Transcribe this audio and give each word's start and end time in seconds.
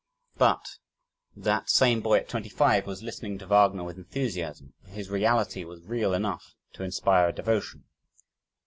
But, 0.35 0.79
that 1.37 1.69
same 1.69 2.01
boy 2.01 2.17
at 2.17 2.27
twenty 2.27 2.49
five 2.49 2.87
was 2.87 3.03
listening 3.03 3.37
to 3.37 3.45
Wagner 3.45 3.83
with 3.83 3.97
enthusiasm, 3.99 4.73
his 4.87 5.11
reality 5.11 5.63
was 5.63 5.83
real 5.85 6.15
enough 6.15 6.55
to 6.73 6.83
inspire 6.83 7.27
a 7.27 7.31
devotion. 7.31 7.83